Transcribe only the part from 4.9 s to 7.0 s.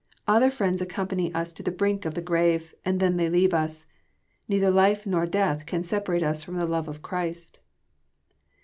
nor death can separate from the love